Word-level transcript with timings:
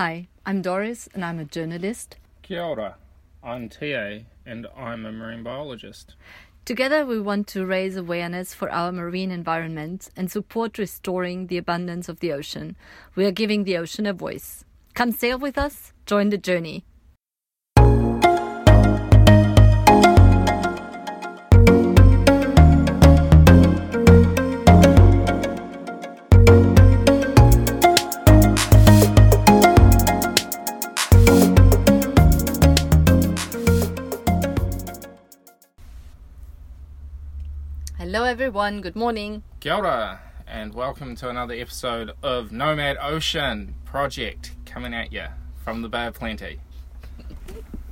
Hi, 0.00 0.28
I'm 0.46 0.62
Doris 0.62 1.10
and 1.12 1.22
I'm 1.22 1.38
a 1.38 1.44
journalist. 1.44 2.16
Kia 2.40 2.62
ora. 2.62 2.96
I'm 3.44 3.68
Tia 3.68 4.24
and 4.46 4.66
I'm 4.74 5.04
a 5.04 5.12
marine 5.12 5.42
biologist. 5.42 6.14
Together, 6.64 7.04
we 7.04 7.20
want 7.20 7.46
to 7.48 7.66
raise 7.66 7.96
awareness 7.96 8.54
for 8.54 8.70
our 8.70 8.92
marine 8.92 9.30
environment 9.30 10.08
and 10.16 10.30
support 10.30 10.78
restoring 10.78 11.48
the 11.48 11.58
abundance 11.58 12.08
of 12.08 12.20
the 12.20 12.32
ocean. 12.32 12.76
We 13.14 13.26
are 13.26 13.30
giving 13.30 13.64
the 13.64 13.76
ocean 13.76 14.06
a 14.06 14.14
voice. 14.14 14.64
Come 14.94 15.12
sail 15.12 15.38
with 15.38 15.58
us, 15.58 15.92
join 16.06 16.30
the 16.30 16.38
journey. 16.38 16.86
Hello, 38.00 38.24
everyone. 38.24 38.80
Good 38.80 38.96
morning. 38.96 39.42
Kia 39.60 39.74
ora, 39.74 40.22
and 40.46 40.72
welcome 40.72 41.14
to 41.16 41.28
another 41.28 41.52
episode 41.52 42.12
of 42.22 42.50
Nomad 42.50 42.96
Ocean 42.98 43.74
Project 43.84 44.52
coming 44.64 44.94
at 44.94 45.12
you 45.12 45.26
from 45.62 45.82
the 45.82 45.88
Bay 45.90 46.06
of 46.06 46.14
Plenty. 46.14 46.60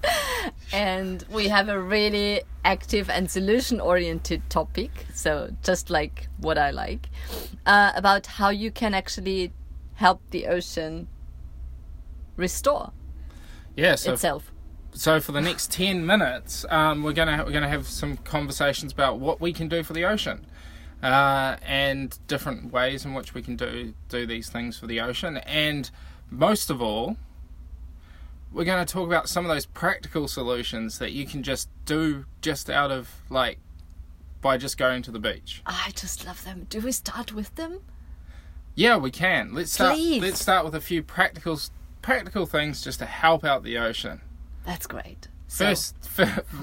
And 0.73 1.27
we 1.31 1.48
have 1.48 1.69
a 1.69 1.79
really 1.79 2.41
active 2.65 3.11
and 3.11 3.31
solution 3.31 3.83
oriented 3.83 4.48
topic. 4.48 5.05
So, 5.12 5.51
just 5.62 5.91
like 5.91 6.29
what 6.39 6.56
I 6.56 6.70
like, 6.70 7.11
uh, 7.67 7.92
about 7.95 8.25
how 8.25 8.48
you 8.48 8.70
can 8.70 8.95
actually 8.95 9.53
help 9.97 10.23
the 10.31 10.47
ocean 10.47 11.09
restore 12.36 12.92
Yeah, 13.77 13.97
so 13.97 14.14
itself. 14.14 14.51
So 14.99 15.21
for 15.21 15.33
the 15.33 15.41
next 15.41 15.71
ten 15.71 16.05
minutes, 16.05 16.67
um, 16.71 17.03
we're 17.03 17.13
gonna 17.13 17.45
we're 17.45 17.53
gonna 17.53 17.69
have 17.69 17.87
some 17.87 18.17
conversations 18.19 18.93
about 18.93 19.19
what 19.19 19.41
we 19.41 19.53
can 19.53 19.69
do 19.69 19.83
for 19.83 19.93
the 19.93 20.05
ocean, 20.05 20.45
uh, 21.03 21.57
and 21.63 22.19
different 22.27 22.73
ways 22.73 23.05
in 23.05 23.15
which 23.15 23.33
we 23.33 23.43
can 23.43 23.57
do 23.57 23.95
do 24.09 24.27
these 24.27 24.49
things 24.49 24.79
for 24.79 24.87
the 24.87 25.01
ocean, 25.01 25.37
and 25.39 25.91
most 26.31 26.71
of 26.71 26.83
all, 26.83 27.17
we're 28.53 28.65
going 28.65 28.85
to 28.85 28.93
talk 28.93 29.07
about 29.07 29.29
some 29.29 29.45
of 29.45 29.49
those 29.49 29.67
practical 29.67 30.29
solutions 30.29 30.99
that 30.99 31.13
you 31.13 31.27
can 31.27 31.43
just 31.43 31.69
do 31.85 32.25
just 32.41 32.69
out 32.69 32.91
of 32.91 33.09
like 33.31 33.59
by 34.41 34.57
just 34.57 34.79
going 34.79 35.03
to 35.03 35.11
the 35.11 35.19
beach. 35.19 35.63
I 35.67 35.93
just 35.95 36.27
love 36.27 36.45
them. 36.45 36.67
Do 36.71 36.81
we 36.81 36.93
start 36.93 37.33
with 37.33 37.55
them? 37.57 37.81
Yeah, 38.75 38.97
we 38.97 39.11
can. 39.11 39.55
Let's 39.55 39.73
start. 39.73 39.95
Please. 39.95 40.23
Let's 40.23 40.41
start 40.41 40.65
with 40.65 40.75
a 40.75 40.81
few 40.81 41.03
practical 41.03 41.61
practical 42.03 42.47
things 42.47 42.83
just 42.83 43.01
to 43.01 43.07
help 43.07 43.45
out 43.45 43.63
the 43.63 43.79
ocean. 43.79 44.21
That's 44.69 44.86
great. 44.86 45.28
So- 45.48 45.64
First, 45.64 45.97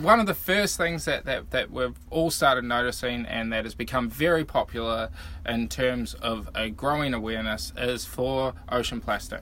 one 0.02 0.20
of 0.20 0.28
the 0.28 0.36
first 0.36 0.78
things 0.78 1.06
that, 1.06 1.26
that, 1.26 1.50
that 1.50 1.72
we've 1.72 1.98
all 2.12 2.30
started 2.30 2.64
noticing 2.64 3.26
and 3.26 3.52
that 3.52 3.64
has 3.66 3.74
become 3.74 4.10
very 4.12 4.46
popular 4.46 5.10
in 5.44 5.68
terms 5.70 6.14
of 6.16 6.50
a 6.54 6.70
growing 6.70 7.14
awareness 7.16 7.74
is 7.78 8.06
for 8.06 8.54
ocean 8.70 9.02
plastic. 9.02 9.42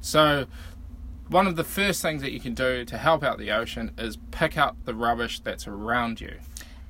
So, 0.00 0.46
one 1.28 1.46
of 1.46 1.54
the 1.54 1.62
first 1.64 2.02
things 2.02 2.22
that 2.22 2.32
you 2.32 2.40
can 2.40 2.54
do 2.54 2.84
to 2.84 2.98
help 2.98 3.22
out 3.22 3.38
the 3.38 3.52
ocean 3.52 3.92
is 3.98 4.18
pick 4.32 4.58
up 4.58 4.76
the 4.84 4.94
rubbish 4.94 5.38
that's 5.40 5.66
around 5.68 6.20
you. 6.20 6.34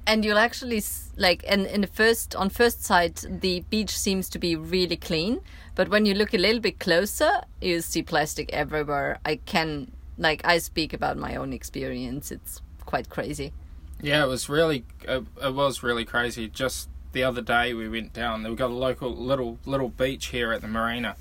and 0.09 0.25
you'll 0.25 0.39
actually 0.39 0.83
like 1.17 1.45
and 1.53 1.67
in 1.67 1.81
the 1.81 1.87
first 2.01 2.35
on 2.37 2.49
first 2.49 2.85
sight 2.85 3.25
the 3.45 3.61
beach 3.71 3.91
seems 4.07 4.29
to 4.31 4.39
be 4.39 4.55
really 4.55 4.97
clean 4.97 5.41
but 5.75 5.89
when 5.89 6.07
you 6.07 6.15
look 6.15 6.33
a 6.35 6.39
little 6.39 6.61
bit 6.61 6.79
closer 6.79 7.33
you 7.61 7.81
see 7.81 8.03
plastic 8.03 8.47
everywhere 8.53 9.19
i 9.25 9.35
can 9.53 9.91
like 10.19 10.41
i 10.45 10.59
speak 10.59 10.93
about 10.93 11.17
my 11.17 11.37
own 11.37 11.53
experience 11.53 12.31
it's 12.31 12.61
quite 12.85 13.09
crazy 13.09 13.53
Yeah, 14.01 14.25
it 14.25 14.29
was 14.29 14.49
really 14.49 14.85
it, 15.09 15.25
it 15.43 15.55
was 15.55 15.83
really 15.83 16.05
crazy. 16.05 16.49
Just 16.49 16.89
the 17.13 17.23
other 17.25 17.41
day 17.41 17.73
we 17.73 17.89
went 17.89 18.13
down. 18.13 18.45
We 18.45 18.55
got 18.55 18.71
a 18.71 18.75
local 18.75 19.11
little 19.15 19.59
little 19.65 19.89
beach 19.89 20.27
here 20.27 20.53
at 20.53 20.61
the 20.61 20.69
marina, 20.69 21.17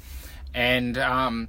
and 0.54 0.98
um, 0.98 1.48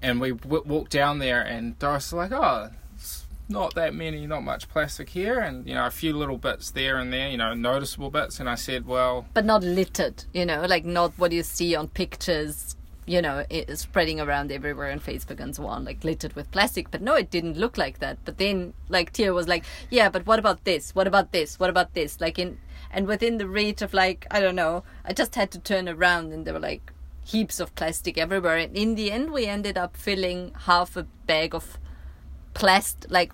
and 0.00 0.20
we 0.20 0.30
w- 0.32 0.62
walked 0.64 0.92
down 0.92 1.18
there, 1.18 1.42
and 1.42 1.76
Doris 1.78 2.12
was 2.12 2.30
like, 2.30 2.32
"Oh, 2.32 2.70
it's 2.94 3.26
not 3.48 3.74
that 3.74 3.94
many, 3.94 4.26
not 4.28 4.44
much 4.44 4.68
plastic 4.68 5.08
here, 5.10 5.40
and 5.40 5.66
you 5.66 5.74
know 5.74 5.86
a 5.86 5.90
few 5.90 6.12
little 6.16 6.38
bits 6.38 6.70
there 6.70 6.98
and 6.98 7.12
there, 7.12 7.28
you 7.28 7.36
know, 7.36 7.52
noticeable 7.52 8.10
bits." 8.10 8.38
And 8.38 8.48
I 8.48 8.54
said, 8.54 8.86
"Well, 8.86 9.26
but 9.34 9.44
not 9.44 9.62
littered 9.64 10.24
you 10.32 10.46
know 10.46 10.64
like 10.68 10.84
not 10.84 11.10
what 11.18 11.32
you 11.32 11.42
see 11.42 11.74
on 11.74 11.88
pictures 11.88 12.76
you 13.06 13.20
know 13.22 13.44
spreading 13.74 14.20
around 14.20 14.52
everywhere 14.52 14.92
on 14.92 15.00
facebook 15.00 15.40
and 15.40 15.56
so 15.56 15.66
on 15.66 15.84
like 15.84 16.04
littered 16.04 16.34
with 16.34 16.50
plastic. 16.50 16.90
But 16.90 17.02
no 17.02 17.14
it 17.14 17.30
didn't 17.30 17.56
look 17.56 17.76
like 17.78 17.98
that. 17.98 18.18
But 18.24 18.38
then 18.38 18.74
like 18.88 19.12
tia 19.12 19.32
was 19.32 19.48
like 19.48 19.64
yeah 19.90 20.08
but 20.08 20.26
what 20.26 20.38
about 20.38 20.64
this? 20.64 20.94
What 20.94 21.06
about 21.06 21.32
this? 21.32 21.58
What 21.58 21.70
about 21.70 21.94
this? 21.94 22.20
Like 22.20 22.38
in 22.38 22.58
and 22.92 23.06
within 23.06 23.38
the 23.38 23.46
reach 23.46 23.82
of 23.82 23.94
like 23.94 24.26
i 24.32 24.40
don't 24.40 24.56
know 24.56 24.82
i 25.04 25.12
just 25.12 25.36
had 25.36 25.48
to 25.52 25.60
turn 25.60 25.88
around 25.88 26.32
and 26.32 26.44
there 26.44 26.54
were 26.54 26.58
like 26.58 26.92
heaps 27.24 27.60
of 27.60 27.74
plastic 27.74 28.18
everywhere. 28.18 28.56
And 28.56 28.76
in 28.76 28.94
the 28.94 29.12
end 29.12 29.30
we 29.30 29.46
ended 29.46 29.78
up 29.78 29.96
filling 29.96 30.52
half 30.66 30.96
a 30.96 31.04
bag 31.26 31.54
of 31.54 31.78
plastic 32.54 33.10
like 33.10 33.32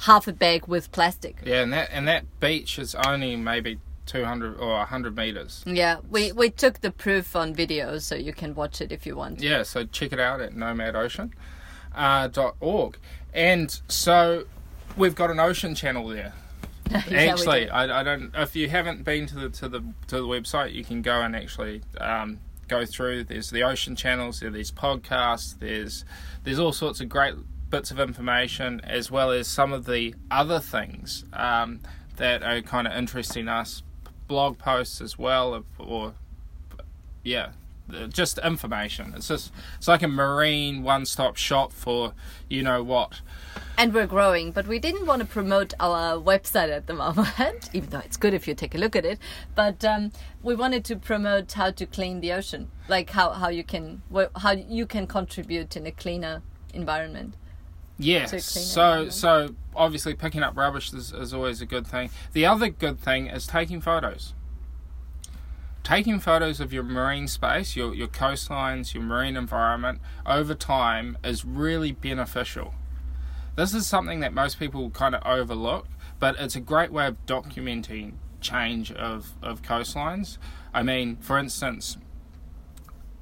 half 0.00 0.26
a 0.26 0.32
bag 0.32 0.66
with 0.66 0.90
plastic. 0.92 1.36
Yeah," 1.44 1.62
and 1.62 1.72
that 1.72 1.90
and 1.92 2.08
that 2.08 2.24
beach 2.40 2.78
is 2.78 2.94
only 2.94 3.36
maybe 3.36 3.78
two 4.06 4.24
hundred 4.24 4.56
or 4.58 4.84
hundred 4.84 5.16
meters. 5.16 5.62
yeah 5.66 5.98
we 6.10 6.32
we 6.32 6.50
took 6.50 6.80
the 6.80 6.90
proof 6.90 7.34
on 7.34 7.54
video 7.54 7.98
so 7.98 8.14
you 8.14 8.32
can 8.32 8.54
watch 8.54 8.80
it 8.80 8.92
if 8.92 9.06
you 9.06 9.16
want 9.16 9.40
yeah, 9.40 9.62
so 9.62 9.84
check 9.84 10.12
it 10.12 10.20
out 10.20 10.40
at 10.40 10.52
nomadocean.org. 10.52 11.34
Uh, 11.94 12.26
dot 12.28 12.56
org. 12.60 12.98
and 13.32 13.80
so 13.88 14.44
we've 14.96 15.14
got 15.14 15.30
an 15.30 15.38
ocean 15.38 15.74
channel 15.74 16.08
there. 16.08 16.32
Actually. 16.94 17.70
I, 17.70 18.00
I 18.00 18.02
don't. 18.02 18.30
If 18.34 18.54
you 18.54 18.68
haven't 18.68 19.04
been 19.04 19.26
to 19.26 19.34
the 19.36 19.48
to 19.50 19.68
the 19.68 19.80
to 20.08 20.16
the 20.16 20.26
website, 20.26 20.74
you 20.74 20.84
can 20.84 21.02
go 21.02 21.22
and 21.22 21.34
actually 21.34 21.82
um, 21.98 22.40
go 22.68 22.84
through. 22.84 23.24
There's 23.24 23.50
the 23.50 23.62
ocean 23.62 23.96
channels. 23.96 24.40
There, 24.40 24.50
there's 24.50 24.70
podcasts. 24.70 25.58
There's 25.58 26.04
there's 26.42 26.58
all 26.58 26.72
sorts 26.72 27.00
of 27.00 27.08
great 27.08 27.34
bits 27.70 27.90
of 27.90 27.98
information, 27.98 28.80
as 28.84 29.10
well 29.10 29.30
as 29.30 29.48
some 29.48 29.72
of 29.72 29.86
the 29.86 30.14
other 30.30 30.60
things 30.60 31.24
um, 31.32 31.80
that 32.16 32.42
are 32.42 32.60
kind 32.60 32.86
of 32.86 32.94
interesting 32.94 33.48
us. 33.48 33.82
Blog 34.26 34.58
posts 34.58 35.00
as 35.00 35.18
well, 35.18 35.64
or 35.78 36.14
yeah, 37.22 37.50
uh, 37.92 38.06
just 38.06 38.38
information. 38.38 39.12
It's 39.16 39.28
just 39.28 39.52
it's 39.76 39.88
like 39.88 40.02
a 40.02 40.08
marine 40.08 40.82
one-stop 40.82 41.36
shop 41.36 41.72
for 41.72 42.14
you 42.48 42.62
know 42.62 42.82
what. 42.82 43.20
And 43.76 43.92
we're 43.92 44.06
growing, 44.06 44.52
but 44.52 44.66
we 44.66 44.78
didn't 44.78 45.04
want 45.04 45.20
to 45.20 45.26
promote 45.26 45.74
our 45.80 46.16
website 46.16 46.70
at 46.70 46.86
the 46.86 46.94
moment, 46.94 47.68
even 47.72 47.90
though 47.90 47.98
it's 47.98 48.16
good 48.16 48.32
if 48.32 48.46
you 48.46 48.54
take 48.54 48.74
a 48.74 48.78
look 48.78 48.94
at 48.94 49.04
it. 49.04 49.18
But 49.54 49.84
um, 49.84 50.12
we 50.42 50.54
wanted 50.54 50.84
to 50.86 50.96
promote 50.96 51.52
how 51.52 51.72
to 51.72 51.84
clean 51.84 52.20
the 52.20 52.32
ocean, 52.32 52.70
like 52.88 53.10
how, 53.10 53.30
how 53.30 53.48
you 53.48 53.64
can 53.64 54.02
how 54.36 54.52
you 54.52 54.86
can 54.86 55.06
contribute 55.06 55.76
in 55.76 55.86
a 55.86 55.90
cleaner 55.90 56.42
environment. 56.72 57.34
Yes. 57.98 58.30
to 58.30 58.36
clean 58.36 58.64
it, 58.64 58.66
So 58.66 59.08
so 59.10 59.54
obviously 59.74 60.14
picking 60.14 60.42
up 60.42 60.56
rubbish 60.56 60.92
is, 60.92 61.12
is 61.12 61.32
always 61.32 61.60
a 61.60 61.66
good 61.66 61.86
thing. 61.86 62.10
The 62.32 62.46
other 62.46 62.68
good 62.68 62.98
thing 63.00 63.26
is 63.26 63.46
taking 63.46 63.80
photos. 63.80 64.34
Taking 65.82 66.18
photos 66.18 66.60
of 66.60 66.72
your 66.72 66.82
marine 66.82 67.28
space, 67.28 67.76
your 67.76 67.94
your 67.94 68.08
coastlines, 68.08 68.94
your 68.94 69.02
marine 69.02 69.36
environment 69.36 70.00
over 70.26 70.54
time 70.54 71.18
is 71.22 71.44
really 71.44 71.92
beneficial. 71.92 72.74
This 73.56 73.72
is 73.72 73.86
something 73.86 74.20
that 74.20 74.32
most 74.32 74.58
people 74.58 74.90
kind 74.90 75.14
of 75.14 75.22
overlook, 75.24 75.86
but 76.18 76.34
it's 76.40 76.56
a 76.56 76.60
great 76.60 76.90
way 76.90 77.06
of 77.06 77.24
documenting 77.26 78.14
change 78.40 78.90
of, 78.92 79.32
of 79.42 79.62
coastlines. 79.62 80.38
I 80.72 80.82
mean, 80.82 81.16
for 81.16 81.38
instance, 81.38 81.96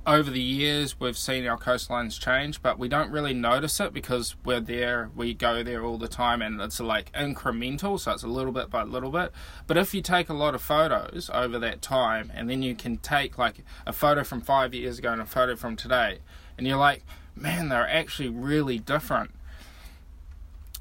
over 0.05 0.31
the 0.31 0.43
years 0.43 0.99
we've 0.99 1.17
seen 1.17 1.47
our 1.47 1.57
coastlines 1.57 2.19
change 2.19 2.61
but 2.61 2.77
we 2.77 2.89
don't 2.89 3.11
really 3.13 3.33
notice 3.33 3.79
it 3.79 3.93
because 3.93 4.35
we're 4.45 4.59
there 4.59 5.11
we 5.15 5.33
go 5.33 5.63
there 5.63 5.85
all 5.85 5.97
the 5.97 6.09
time 6.09 6.43
and 6.43 6.61
it's 6.61 6.81
like 6.81 7.13
incremental 7.13 7.99
so 7.99 8.11
it's 8.11 8.25
a 8.25 8.29
little 8.29 8.51
bit 8.51 8.69
by 8.69 8.83
little 8.83 9.11
bit. 9.11 9.31
But 9.69 9.77
if 9.77 9.95
you 9.95 10.03
take 10.03 10.29
a 10.29 10.35
lot 10.35 10.57
of 10.57 10.63
photos 10.63 11.31
over 11.33 11.59
that 11.61 11.83
time 11.83 12.33
and 12.35 12.51
then 12.51 12.63
you 12.63 12.75
can 12.75 12.97
take 12.97 13.39
like 13.39 13.65
a 13.87 13.93
photo 13.93 14.25
from 14.25 14.41
five 14.41 14.75
years 14.75 14.99
ago 14.99 15.13
and 15.13 15.23
a 15.23 15.27
photo 15.27 15.55
from 15.55 15.77
today 15.77 16.19
and 16.59 16.67
you're 16.67 16.77
like 16.77 17.05
man 17.37 17.69
they're 17.69 17.89
actually 17.89 18.29
really 18.29 18.79
different. 18.79 19.31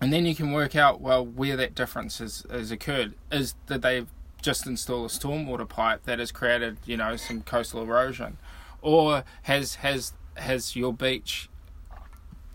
And 0.02 0.12
then 0.12 0.26
you 0.26 0.34
can 0.34 0.52
work 0.52 0.76
out 0.76 1.00
well 1.00 1.24
where 1.24 1.56
that 1.58 1.76
difference 1.76 2.18
has, 2.18 2.44
has 2.50 2.72
occurred. 2.72 3.14
Is 3.32 3.54
that 3.68 3.84
they've 3.84 4.08
just 4.42 4.66
installed 4.66 5.12
a 5.12 5.14
stormwater 5.14 5.70
pipe 5.70 6.02
that 6.06 6.18
has 6.18 6.32
created 6.32 6.78
you 6.86 6.98
know 6.98 7.16
some 7.16 7.42
coastal 7.44 7.84
erosion 7.84 8.38
or 8.82 9.24
has 9.44 9.76
has 9.76 10.14
has 10.36 10.76
your 10.76 10.94
beach 10.94 11.50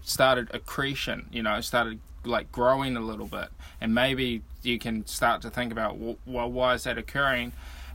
started 0.02 0.49
accretion 0.55 1.28
you 1.32 1.43
know 1.43 1.61
started 1.61 1.99
like 2.25 2.50
growing 2.50 2.96
a 2.96 3.00
little 3.00 3.26
bit 3.26 3.49
and 3.81 3.94
maybe 3.94 4.43
you 4.62 4.78
can 4.78 5.06
start 5.06 5.40
to 5.43 5.50
think 5.50 5.70
about 5.70 5.96
well, 5.99 6.50
why 6.50 6.75
is 6.75 6.84
that 6.84 6.99
occurring 6.99 7.52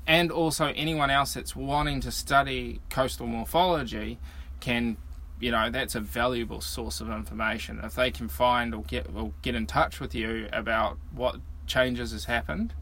and 0.08 0.32
also 0.32 0.68
anyone 0.76 1.10
else 1.10 1.34
that's 1.34 1.56
wanting 1.56 2.00
to 2.02 2.12
study 2.12 2.80
coastal 2.90 3.28
morphology 3.28 4.18
can 4.60 4.98
you 5.42 5.52
know 5.52 5.70
that's 5.70 5.96
a 5.96 6.00
valuable 6.00 6.62
source 6.62 7.02
of 7.02 7.10
information. 7.10 7.82
If 7.84 7.96
they 7.96 8.12
can 8.12 8.30
find 8.30 8.74
or 8.74 8.84
get 8.84 9.08
or 9.14 9.34
get 9.42 9.56
in 9.56 9.66
touch 9.66 10.00
with 10.00 10.16
you 10.16 10.48
about 10.54 10.98
what 11.12 11.38
changes 11.66 12.12
has 12.12 12.26
happened, 12.26 12.74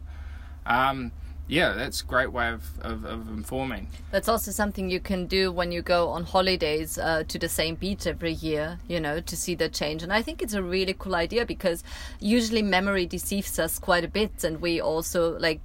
um, 0.66 1.10
yeah, 1.50 1.72
that's 1.72 2.00
a 2.02 2.04
great 2.04 2.32
way 2.32 2.48
of, 2.50 2.62
of, 2.80 3.04
of, 3.04 3.28
informing. 3.28 3.88
That's 4.12 4.28
also 4.28 4.52
something 4.52 4.88
you 4.88 5.00
can 5.00 5.26
do 5.26 5.50
when 5.50 5.72
you 5.72 5.82
go 5.82 6.08
on 6.10 6.22
holidays 6.22 6.96
uh, 6.96 7.24
to 7.26 7.38
the 7.40 7.48
same 7.48 7.74
beach 7.74 8.06
every 8.06 8.34
year, 8.34 8.78
you 8.86 9.00
know, 9.00 9.20
to 9.20 9.36
see 9.36 9.56
the 9.56 9.68
change. 9.68 10.04
And 10.04 10.12
I 10.12 10.22
think 10.22 10.42
it's 10.42 10.54
a 10.54 10.62
really 10.62 10.94
cool 10.96 11.16
idea 11.16 11.44
because 11.44 11.82
usually 12.20 12.62
memory 12.62 13.04
deceives 13.04 13.58
us 13.58 13.80
quite 13.80 14.04
a 14.04 14.08
bit, 14.08 14.44
and 14.44 14.60
we 14.60 14.80
also 14.80 15.36
like 15.38 15.60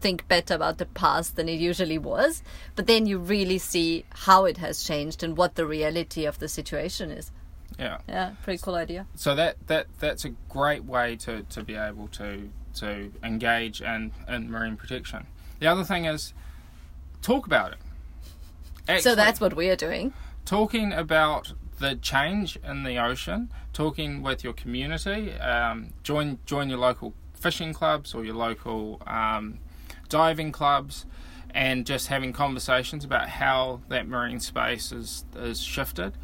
think 0.00 0.26
better 0.26 0.54
about 0.54 0.78
the 0.78 0.86
past 0.86 1.36
than 1.36 1.50
it 1.50 1.60
usually 1.60 1.98
was. 1.98 2.42
But 2.74 2.86
then 2.86 3.04
you 3.04 3.18
really 3.18 3.58
see 3.58 4.06
how 4.10 4.46
it 4.46 4.56
has 4.56 4.84
changed 4.84 5.22
and 5.22 5.36
what 5.36 5.54
the 5.54 5.66
reality 5.66 6.24
of 6.24 6.38
the 6.38 6.48
situation 6.48 7.10
is. 7.10 7.30
Yeah. 7.78 7.98
Yeah, 8.08 8.32
pretty 8.42 8.62
cool 8.62 8.74
idea. 8.74 9.06
So 9.14 9.34
that 9.34 9.56
that 9.66 9.86
that's 9.98 10.24
a 10.24 10.30
great 10.48 10.84
way 10.84 11.16
to, 11.16 11.42
to 11.42 11.62
be 11.62 11.74
able 11.74 12.08
to 12.08 12.50
to 12.76 13.12
engage 13.22 13.80
in, 13.80 14.12
in 14.28 14.50
marine 14.50 14.76
protection. 14.76 15.26
The 15.60 15.66
other 15.66 15.84
thing 15.84 16.04
is 16.04 16.34
talk 17.22 17.46
about 17.46 17.72
it. 17.72 17.78
Actually, 18.88 19.02
so 19.02 19.14
that's 19.14 19.40
what 19.40 19.54
we 19.54 19.68
are 19.68 19.76
doing. 19.76 20.12
Talking 20.44 20.92
about 20.92 21.52
the 21.78 21.96
change 21.96 22.56
in 22.64 22.84
the 22.84 22.98
ocean, 22.98 23.50
talking 23.72 24.22
with 24.22 24.44
your 24.44 24.52
community, 24.52 25.32
um, 25.34 25.92
join 26.02 26.38
join 26.46 26.70
your 26.70 26.78
local 26.78 27.14
fishing 27.34 27.72
clubs 27.72 28.14
or 28.14 28.24
your 28.24 28.34
local 28.34 29.02
um, 29.06 29.58
diving 30.08 30.52
clubs, 30.52 31.04
and 31.50 31.84
just 31.84 32.08
having 32.08 32.32
conversations 32.32 33.04
about 33.04 33.28
how 33.28 33.80
that 33.88 34.06
marine 34.06 34.40
space 34.40 34.92
is 34.92 35.24
is 35.34 35.60
shifted. 35.60 36.14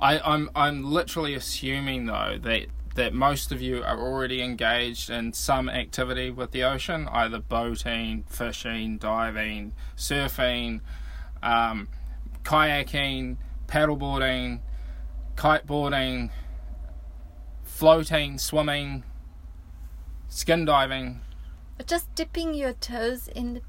I, 0.00 0.18
I'm 0.20 0.50
I'm 0.56 0.82
literally 0.84 1.34
assuming 1.34 2.06
though 2.06 2.38
that 2.42 2.66
that 2.94 3.14
most 3.14 3.52
of 3.52 3.60
you 3.62 3.84
are 3.84 3.98
already 3.98 4.42
engaged 4.42 5.10
in 5.10 5.32
some 5.32 5.68
activity 5.68 6.30
with 6.30 6.50
the 6.50 6.64
ocean, 6.64 7.06
either 7.12 7.38
boating, 7.38 8.24
fishing, 8.28 8.98
diving, 8.98 9.72
surfing, 9.96 10.80
um, 11.42 11.88
kayaking, 12.42 13.36
paddleboarding, 13.68 14.60
kiteboarding, 15.36 16.30
floating, 17.62 18.38
swimming, 18.38 19.04
skin 20.28 20.64
diving. 20.64 21.20
Just 21.86 22.14
dipping 22.14 22.54
your 22.54 22.72
toes 22.72 23.28
in 23.28 23.54
the 23.54 23.62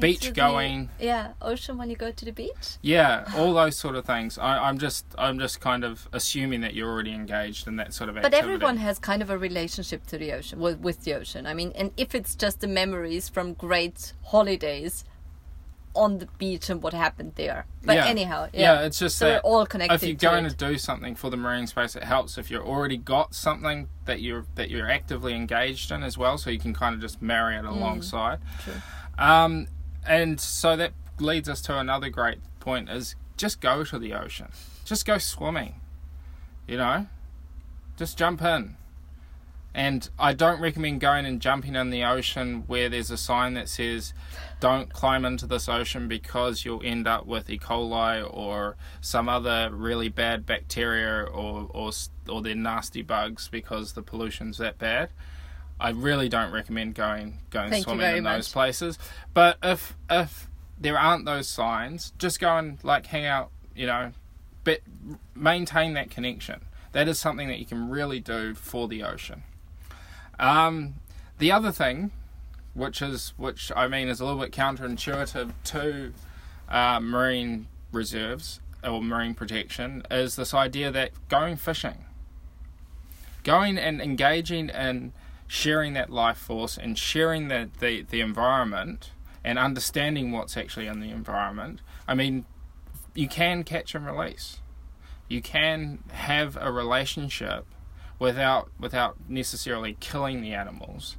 beach 0.00 0.32
going 0.32 0.88
the, 0.98 1.04
yeah 1.06 1.32
ocean 1.42 1.76
when 1.76 1.90
you 1.90 1.96
go 1.96 2.10
to 2.10 2.24
the 2.24 2.32
beach 2.32 2.78
yeah 2.82 3.30
all 3.36 3.52
those 3.62 3.76
sort 3.76 3.96
of 3.96 4.04
things 4.04 4.38
I, 4.38 4.68
am 4.68 4.78
just 4.78 5.04
i'm 5.18 5.38
just 5.38 5.60
kind 5.60 5.84
of 5.84 6.08
assuming 6.12 6.60
that 6.62 6.74
you're 6.74 6.90
already 6.90 7.12
engaged 7.12 7.66
in 7.66 7.76
that 7.76 7.92
sort 7.92 8.08
of 8.08 8.16
activity. 8.16 8.36
but 8.36 8.44
everyone 8.44 8.76
has 8.78 8.98
kind 8.98 9.20
of 9.20 9.28
a 9.28 9.36
relationship 9.36 10.06
to 10.06 10.18
the 10.18 10.32
ocean 10.32 10.60
with, 10.60 10.80
with 10.80 11.04
the 11.04 11.14
ocean 11.14 11.46
i 11.46 11.52
mean 11.52 11.72
and 11.74 11.90
if 11.96 12.14
it's 12.14 12.34
just 12.34 12.60
the 12.60 12.68
memories 12.68 13.28
from 13.28 13.54
great 13.54 14.12
holidays 14.24 15.04
on 15.94 16.18
the 16.18 16.26
beach 16.38 16.70
and 16.70 16.82
what 16.82 16.94
happened 16.94 17.32
there. 17.34 17.66
But 17.82 17.96
yeah. 17.96 18.06
anyhow, 18.06 18.48
yeah. 18.52 18.60
yeah. 18.60 18.86
it's 18.86 18.98
just 18.98 19.18
so 19.18 19.26
we're 19.26 19.38
all 19.38 19.66
connected. 19.66 19.94
If 19.94 20.02
you're 20.04 20.14
going 20.14 20.44
to, 20.44 20.50
to, 20.50 20.56
do 20.56 20.78
something 20.78 21.14
for 21.14 21.28
the 21.28 21.36
marine 21.36 21.66
space, 21.66 21.96
it 21.96 22.04
helps 22.04 22.38
if 22.38 22.50
you've 22.50 22.64
already 22.64 22.96
got 22.96 23.34
something 23.34 23.88
that 24.04 24.20
you're 24.20 24.46
that 24.54 24.70
you're 24.70 24.88
actively 24.88 25.34
engaged 25.34 25.90
in 25.90 26.02
as 26.02 26.16
well, 26.16 26.38
so 26.38 26.50
you 26.50 26.58
can 26.58 26.72
kind 26.72 26.94
of 26.94 27.00
just 27.00 27.20
marry 27.20 27.56
it 27.56 27.64
mm. 27.64 27.68
alongside. 27.68 28.38
Mm, 28.40 28.64
true. 28.64 28.74
Um, 29.18 29.66
and 30.06 30.40
so 30.40 30.76
that 30.76 30.92
leads 31.18 31.48
us 31.48 31.60
to 31.62 31.78
another 31.78 32.08
great 32.08 32.38
point: 32.60 32.88
is 32.88 33.16
just 33.36 33.60
go 33.60 33.84
to 33.84 33.98
the 33.98 34.14
ocean, 34.14 34.48
just 34.84 35.04
go 35.04 35.18
swimming. 35.18 35.74
You 36.66 36.76
know, 36.76 37.06
just 37.96 38.16
jump 38.16 38.42
in. 38.42 38.76
And 39.74 40.08
I 40.18 40.32
don't 40.32 40.60
recommend 40.60 41.00
going 41.00 41.24
and 41.24 41.40
jumping 41.40 41.76
in 41.76 41.90
the 41.90 42.02
ocean 42.02 42.64
where 42.66 42.88
there's 42.88 43.10
a 43.10 43.16
sign 43.16 43.54
that 43.54 43.68
says, 43.68 44.12
don't 44.60 44.92
climb 44.92 45.24
into 45.24 45.46
this 45.46 45.68
ocean 45.68 46.08
because 46.08 46.64
you'll 46.64 46.82
end 46.82 47.06
up 47.06 47.26
with 47.26 47.48
E. 47.48 47.58
coli 47.58 48.28
or 48.28 48.76
some 49.00 49.28
other 49.28 49.70
really 49.72 50.08
bad 50.08 50.46
bacteria 50.46 51.22
or, 51.22 51.68
or, 51.72 51.92
or 52.28 52.42
they're 52.42 52.54
nasty 52.54 53.02
bugs 53.02 53.48
because 53.48 53.92
the 53.92 54.02
pollution's 54.02 54.58
that 54.58 54.78
bad. 54.78 55.10
I 55.80 55.90
really 55.90 56.28
don't 56.28 56.52
recommend 56.52 56.94
going 56.94 57.38
going 57.50 57.70
Thank 57.70 57.84
swimming 57.84 58.16
in 58.16 58.24
much. 58.24 58.38
those 58.38 58.52
places. 58.52 58.98
But 59.32 59.58
if 59.62 59.96
if 60.10 60.48
there 60.80 60.98
aren't 60.98 61.24
those 61.24 61.48
signs, 61.48 62.12
just 62.18 62.40
go 62.40 62.56
and 62.56 62.82
like 62.82 63.06
hang 63.06 63.26
out, 63.26 63.50
you 63.74 63.86
know, 63.86 64.12
but 64.64 64.80
maintain 65.34 65.94
that 65.94 66.10
connection. 66.10 66.60
That 66.92 67.08
is 67.08 67.18
something 67.18 67.48
that 67.48 67.58
you 67.58 67.66
can 67.66 67.88
really 67.88 68.20
do 68.20 68.54
for 68.54 68.88
the 68.88 69.02
ocean. 69.02 69.42
Um, 70.38 70.94
the 71.38 71.52
other 71.52 71.70
thing, 71.70 72.10
which 72.74 73.02
is 73.02 73.34
which 73.36 73.70
I 73.76 73.88
mean 73.88 74.08
is 74.08 74.20
a 74.20 74.24
little 74.24 74.40
bit 74.40 74.52
counterintuitive 74.52 75.52
to 75.64 76.12
uh, 76.68 77.00
marine 77.00 77.68
reserves 77.92 78.60
or 78.82 79.02
marine 79.02 79.34
protection, 79.34 80.02
is 80.10 80.36
this 80.36 80.54
idea 80.54 80.90
that 80.90 81.10
going 81.28 81.56
fishing, 81.56 82.04
going 83.44 83.78
and 83.78 84.00
engaging 84.00 84.70
in 84.70 85.12
sharing 85.48 85.94
that 85.94 86.10
life 86.10 86.36
force 86.36 86.76
and 86.76 86.96
sharing 86.96 87.48
the, 87.48 87.70
the, 87.80 88.02
the 88.02 88.20
environment 88.20 89.10
and 89.42 89.58
understanding 89.58 90.30
what's 90.30 90.56
actually 90.56 90.86
in 90.86 91.00
the 91.00 91.10
environment, 91.10 91.80
I 92.06 92.14
mean, 92.14 92.44
you 93.14 93.28
can 93.28 93.64
catch 93.64 93.94
and 93.94 94.06
release. 94.06 94.60
You 95.26 95.40
can 95.42 96.04
have 96.12 96.56
a 96.60 96.70
relationship 96.70 97.66
without 98.18 98.70
without 98.78 99.16
necessarily 99.28 99.96
killing 100.00 100.40
the 100.42 100.52
animals 100.52 101.16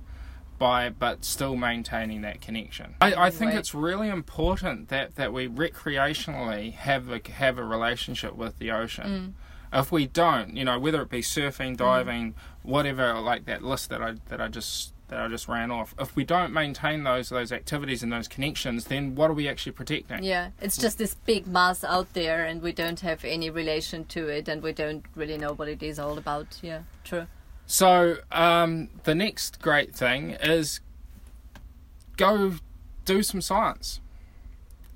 by 0.58 0.90
but 0.90 1.24
still 1.24 1.56
maintaining 1.56 2.22
that 2.22 2.42
connection. 2.42 2.96
I, 3.00 3.14
I 3.16 3.30
think 3.30 3.54
it's 3.54 3.74
really 3.74 4.10
important 4.10 4.90
that, 4.90 5.16
that 5.16 5.32
we 5.32 5.48
recreationally 5.48 6.74
have 6.74 7.10
a 7.10 7.22
have 7.32 7.58
a 7.58 7.64
relationship 7.64 8.36
with 8.36 8.60
the 8.60 8.72
ocean. 8.72 9.36
Mm 9.38 9.44
if 9.72 9.92
we 9.92 10.08
don't, 10.08 10.56
you 10.56 10.66
know, 10.66 10.80
whether 10.80 11.02
it 11.02 11.10
be 11.10 11.22
surfing, 11.22 11.74
mm. 11.74 11.78
diving, 11.78 12.36
whatever, 12.64 13.14
like 13.20 13.46
that 13.46 13.64
list 13.64 13.90
that 13.90 14.02
I 14.02 14.16
that 14.28 14.42
I 14.42 14.48
just 14.48 14.94
that 15.10 15.20
I 15.20 15.28
just 15.28 15.48
ran 15.48 15.72
off, 15.72 15.96
if 16.00 16.16
we 16.16 16.24
don't 16.24 16.54
maintain 16.54 17.04
those 17.04 17.30
those 17.30 17.52
activities 17.52 18.04
and 18.04 18.12
those 18.12 18.28
connections, 18.28 18.86
then 18.86 19.16
what 19.16 19.30
are 19.30 19.34
we 19.34 19.48
actually 19.48 19.74
protecting? 19.74 20.24
Yeah, 20.24 20.52
it's 20.62 20.78
just 20.78 20.98
this 20.98 21.16
big 21.26 21.48
mass 21.48 21.84
out 21.84 22.14
there, 22.14 22.46
and 22.46 22.62
we 22.62 22.72
don't 22.72 23.00
have 23.02 23.24
any 23.26 23.50
relation 23.50 24.06
to 24.06 24.28
it, 24.28 24.48
and 24.48 24.62
we 24.62 24.74
don't 24.74 25.06
really 25.16 25.38
know 25.38 25.54
what 25.54 25.68
it 25.68 25.84
is 25.84 26.00
all 26.00 26.18
about. 26.18 26.60
Yeah, 26.62 26.82
true. 27.04 27.28
So 27.66 28.18
um, 28.32 28.90
the 29.04 29.14
next 29.14 29.62
great 29.62 29.94
thing 29.94 30.32
is 30.42 30.80
go 32.18 32.56
do 33.06 33.24
some 33.24 33.42
science. 33.42 34.02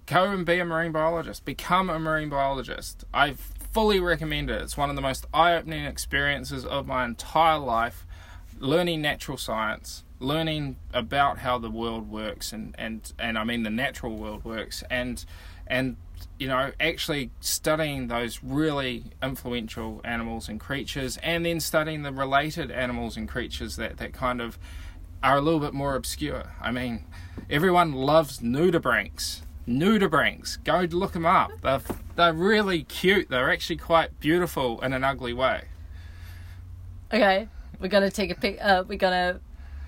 Go 0.05 0.25
and 0.25 0.45
be 0.45 0.59
a 0.59 0.65
marine 0.65 0.91
biologist. 0.91 1.45
Become 1.45 1.89
a 1.89 1.97
marine 1.97 2.29
biologist. 2.29 3.05
I've 3.13 3.53
fully 3.73 3.99
recommend 3.99 4.51
it. 4.51 4.61
It's 4.61 4.77
one 4.77 4.91
of 4.91 4.95
the 4.95 5.01
most 5.01 5.25
eye 5.33 5.55
opening 5.55 5.83
experiences 5.85 6.63
of 6.63 6.85
my 6.85 7.03
entire 7.05 7.57
life. 7.57 8.05
Learning 8.59 9.01
natural 9.01 9.35
science, 9.35 10.03
learning 10.19 10.77
about 10.93 11.39
how 11.39 11.57
the 11.57 11.71
world 11.71 12.09
works, 12.09 12.53
and, 12.53 12.73
and, 12.77 13.11
and 13.19 13.37
I 13.37 13.43
mean 13.43 13.63
the 13.63 13.71
natural 13.71 14.15
world 14.15 14.45
works, 14.45 14.83
and 14.89 15.25
and 15.67 15.97
you 16.37 16.47
know 16.47 16.71
actually 16.79 17.31
studying 17.41 18.07
those 18.07 18.41
really 18.43 19.05
influential 19.21 19.99
animals 20.05 20.47
and 20.47 20.59
creatures, 20.59 21.17
and 21.23 21.45
then 21.45 21.59
studying 21.59 22.03
the 22.03 22.13
related 22.13 22.69
animals 22.71 23.17
and 23.17 23.27
creatures 23.27 23.75
that, 23.77 23.97
that 23.97 24.13
kind 24.13 24.39
of 24.39 24.57
are 25.23 25.37
a 25.37 25.41
little 25.41 25.59
bit 25.59 25.73
more 25.73 25.95
obscure. 25.95 26.53
I 26.61 26.71
mean, 26.71 27.05
everyone 27.49 27.91
loves 27.91 28.39
nudibranchs 28.39 29.41
nudibranchs. 29.67 30.63
Go 30.63 30.81
look 30.95 31.13
them 31.13 31.25
up. 31.25 31.51
They're, 31.61 31.81
they're 32.15 32.33
really 32.33 32.83
cute. 32.83 33.29
They're 33.29 33.51
actually 33.51 33.77
quite 33.77 34.19
beautiful 34.19 34.81
in 34.81 34.93
an 34.93 35.03
ugly 35.03 35.33
way. 35.33 35.65
Okay, 37.13 37.47
we're 37.79 37.89
gonna 37.89 38.09
take 38.09 38.31
a 38.31 38.35
pic. 38.35 38.57
Uh, 38.59 38.83
we're 38.87 38.97
gonna 38.97 39.39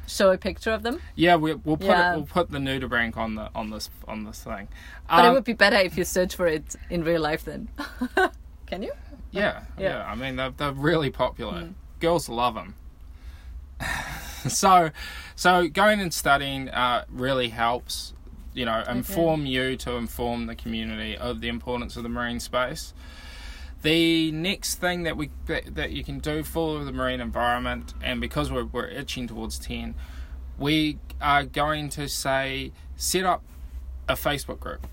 show 0.07 0.31
a 0.31 0.37
picture 0.37 0.71
of 0.71 0.83
them. 0.83 1.01
Yeah, 1.15 1.35
we, 1.37 1.55
will 1.55 1.77
put 1.77 1.87
yeah. 1.87 2.13
it, 2.13 2.15
we'll 2.17 2.25
put 2.25 2.51
the 2.51 2.59
nudibranch 2.59 3.17
on 3.17 3.35
the 3.35 3.49
on 3.55 3.71
this 3.71 3.89
on 4.07 4.25
this 4.25 4.43
thing. 4.43 4.67
But 5.09 5.25
um, 5.25 5.31
it 5.31 5.33
would 5.33 5.43
be 5.43 5.53
better 5.53 5.77
if 5.77 5.97
you 5.97 6.03
search 6.03 6.35
for 6.35 6.45
it 6.47 6.75
in 6.89 7.03
real 7.03 7.21
life. 7.21 7.45
Then, 7.45 7.69
can 8.67 8.83
you? 8.83 8.91
Yeah, 9.31 9.63
yeah, 9.77 9.83
yeah. 9.83 10.05
I 10.05 10.15
mean, 10.15 10.35
they're 10.35 10.51
they're 10.51 10.71
really 10.71 11.09
popular. 11.09 11.61
Mm. 11.63 11.73
Girls 11.99 12.29
love 12.29 12.53
them. 12.55 12.75
so, 14.47 14.91
so 15.35 15.67
going 15.67 15.99
and 15.99 16.13
studying 16.13 16.69
uh, 16.69 17.05
really 17.09 17.49
helps 17.49 18.13
you 18.55 18.65
know, 18.65 18.83
inform 18.89 19.41
okay. 19.41 19.49
you 19.49 19.77
to 19.77 19.91
inform 19.97 20.47
the 20.47 20.55
community 20.55 21.15
of 21.15 21.41
the 21.41 21.49
importance 21.49 21.95
of 21.97 22.03
the 22.03 22.09
marine 22.09 22.39
space. 22.39 22.93
The 23.83 24.31
next 24.31 24.75
thing 24.75 25.03
that 25.03 25.15
we 25.15 25.29
that, 25.45 25.75
that 25.75 25.91
you 25.91 26.03
can 26.03 26.17
do 26.17 26.41
for 26.41 26.83
the 26.83 26.91
marine 26.91 27.21
environment, 27.21 27.93
and 28.01 28.19
because 28.19 28.51
we're, 28.51 28.65
we're 28.65 28.87
itching 28.87 29.27
towards 29.27 29.59
ten, 29.59 29.93
we 30.57 30.97
are 31.21 31.43
going 31.43 31.89
to 31.89 32.07
say 32.09 32.71
set 32.95 33.25
up 33.25 33.43
a 34.07 34.13
Facebook 34.13 34.59
group. 34.59 34.87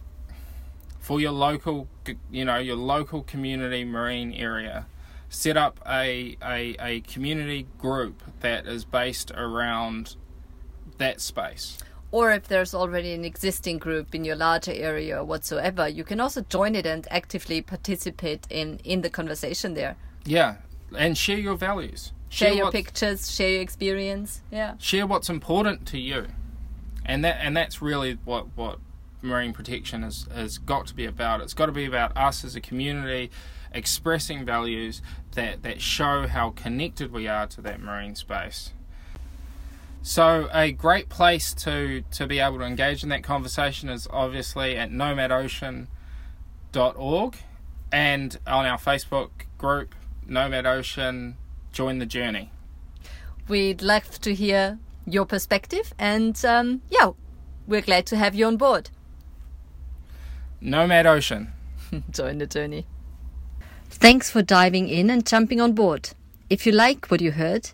for 1.03 1.21
your 1.21 1.33
local, 1.33 1.89
you 2.31 2.45
know, 2.45 2.59
your 2.59 2.77
local 2.77 3.25
community 3.25 3.85
marine 3.85 4.33
area. 4.33 4.87
Set 5.29 5.57
up 5.57 5.81
a, 5.87 6.37
a, 6.41 6.77
a 6.79 7.01
community 7.01 7.67
group 7.77 8.23
that 8.41 8.67
is 8.67 8.85
based 8.85 9.33
around 9.33 10.15
that 10.99 11.21
space. 11.21 11.79
Or 12.13 12.31
if 12.31 12.47
there's 12.47 12.75
already 12.75 13.15
an 13.15 13.25
existing 13.25 13.79
group 13.79 14.15
in 14.15 14.25
your 14.25 14.37
larger 14.37 14.73
area 14.73 15.19
or 15.19 15.25
whatsoever, 15.25 15.89
you 15.89 16.05
can 16.05 16.21
also 16.21 16.43
join 16.43 16.75
it 16.75 16.87
and 16.87 17.09
actively 17.11 17.63
participate 17.63 18.47
in, 18.51 18.79
in 18.85 19.01
the 19.01 19.11
conversation 19.11 19.73
there. 19.73 19.97
Yeah, 20.25 20.57
and 20.97 21.17
share 21.17 21.39
your 21.39 21.57
values. 21.57 22.13
Share, 22.29 22.49
share 22.49 22.57
your 22.57 22.71
pictures, 22.71 23.31
share 23.31 23.51
your 23.51 23.63
experience. 23.63 24.43
Yeah. 24.51 24.75
Share 24.79 25.07
what's 25.07 25.31
important 25.31 25.87
to 25.89 25.99
you. 25.99 26.27
And 27.05 27.25
that 27.25 27.39
and 27.41 27.57
that's 27.57 27.83
really 27.83 28.19
what, 28.25 28.47
what 28.57 28.79
marine 29.23 29.53
protection 29.53 30.03
has, 30.03 30.29
has 30.35 30.59
got 30.59 30.87
to 30.89 30.95
be 30.95 31.07
about. 31.07 31.41
It's 31.41 31.55
got 31.55 31.67
to 31.67 31.73
be 31.73 31.87
about 31.87 32.17
us 32.17 32.45
as 32.45 32.55
a 32.55 32.61
community 32.61 33.31
expressing 33.73 34.45
values 34.45 35.01
that, 35.33 35.63
that 35.63 35.81
show 35.81 36.27
how 36.27 36.51
connected 36.51 37.11
we 37.11 37.27
are 37.27 37.47
to 37.49 37.63
that 37.63 37.81
marine 37.81 38.15
space. 38.15 38.73
So 40.03 40.49
a 40.53 40.73
great 40.73 41.09
place 41.09 41.55
to, 41.55 42.03
to 42.11 42.27
be 42.27 42.41
able 42.41 42.59
to 42.59 42.65
engage 42.65 43.05
in 43.05 43.09
that 43.11 43.23
conversation 43.23 43.89
is 43.89 44.09
obviously 44.11 44.77
at 44.77 44.91
nomadocean.org 44.91 47.37
and 47.93 48.39
on 48.47 48.67
our 48.67 48.79
Facebook 48.79 49.31
group, 49.59 49.95
Nomad 50.27 50.67
Ocean, 50.67 51.37
join 51.73 52.01
the 52.01 52.07
journey. 52.07 52.51
We'd 53.47 53.81
love 53.81 54.21
to 54.23 54.35
hear 54.35 54.81
your 55.07 55.25
perspective 55.25 55.95
and 55.99 56.45
um, 56.45 56.83
yeah, 56.91 57.13
we're 57.69 57.81
glad 57.81 58.07
to 58.07 58.17
have 58.17 58.35
you 58.35 58.47
on 58.47 58.57
board. 58.57 58.91
Nomad 60.61 61.07
Ocean. 61.07 61.53
join 62.11 62.39
the 62.39 62.47
journey. 62.47 62.87
Thanks 63.89 64.31
for 64.31 64.43
diving 64.43 64.89
in 64.89 65.11
and 65.11 65.25
jumping 65.25 65.61
on 65.61 65.75
board. 65.75 66.11
If 66.51 66.67
you 66.67 66.73
like 66.73 67.07
what 67.07 67.21
you 67.21 67.31
heard, 67.33 67.71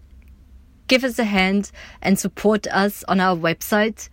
give 0.88 1.04
us 1.04 1.18
a 1.18 1.24
hand 1.24 1.70
and 2.02 2.18
support 2.18 2.66
us 2.68 3.04
on 3.06 3.20
our 3.20 3.36
website 3.36 4.08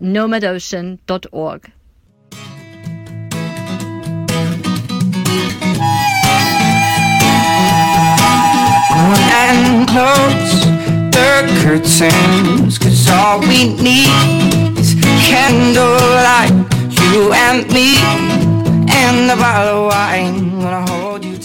nomadocean.org. 0.00 1.72
And 9.40 9.88
close 9.88 10.64
the 11.10 11.46
curtains, 11.62 12.78
cause 12.78 13.08
all 13.10 13.40
we 13.40 13.74
need 13.74 14.78
is 14.78 14.94
candlelight, 15.26 16.52
you 17.12 17.32
and 17.32 17.66
me, 17.72 17.96
and 18.90 19.28
bottle 19.40 19.86
of 19.86 19.92
wine. 19.92 20.60
Gonna 20.60 20.90
hold 20.90 21.24
you 21.24 21.37